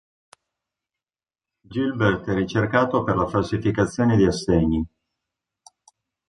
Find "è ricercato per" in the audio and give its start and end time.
2.27-3.15